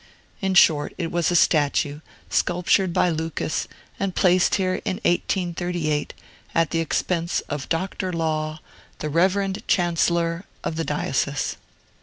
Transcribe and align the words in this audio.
In 0.41 0.55
short, 0.55 0.95
it 0.97 1.11
was 1.11 1.29
a 1.29 1.35
statue, 1.35 1.99
sculptured 2.27 2.91
by 2.91 3.09
Lucas, 3.11 3.67
and 3.99 4.15
placed 4.15 4.55
here 4.55 4.81
in 4.83 4.95
1838, 5.05 6.15
at 6.55 6.71
the 6.71 6.79
expense 6.79 7.41
of 7.41 7.69
Dr. 7.69 8.11
Law, 8.11 8.61
the 8.97 9.09
reverend 9.09 9.61
chancellor 9.67 10.45
of 10.63 10.75
the 10.75 10.83
diocese. 10.83 11.55